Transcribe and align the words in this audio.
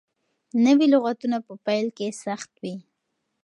نوي 0.65 0.87
لغتونه 0.93 1.37
په 1.47 1.53
پيل 1.65 1.85
کې 1.97 2.07
سخت 2.23 2.51
وي. 2.61 2.75